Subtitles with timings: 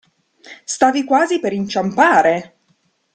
[0.63, 2.55] Stavi quasi per inciampare!